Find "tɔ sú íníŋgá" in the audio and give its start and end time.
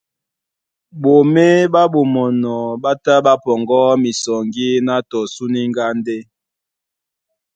5.09-5.85